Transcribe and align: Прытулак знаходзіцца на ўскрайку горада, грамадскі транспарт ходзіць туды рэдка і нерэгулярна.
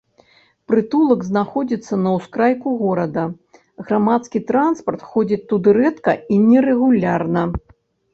Прытулак 0.69 1.19
знаходзіцца 1.25 1.93
на 2.05 2.13
ўскрайку 2.15 2.67
горада, 2.79 3.25
грамадскі 3.89 4.39
транспарт 4.53 5.01
ходзіць 5.11 5.39
туды 5.53 5.69
рэдка 5.79 6.11
і 6.37 6.41
нерэгулярна. 6.49 7.43